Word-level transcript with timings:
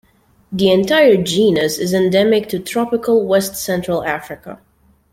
The 0.51 0.71
entire 0.71 1.15
genus 1.15 1.77
is 1.77 1.93
endemic 1.93 2.49
to 2.49 2.57
tropical 2.57 3.23
west-central 3.27 4.03
Africa. 4.03 4.59